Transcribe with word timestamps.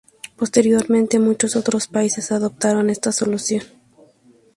Posteriormente 0.35 1.19
muchos 1.19 1.55
otros 1.55 1.87
países 1.87 2.31
adoptaron 2.31 2.89
esta 2.89 3.11
solución. 3.11 3.61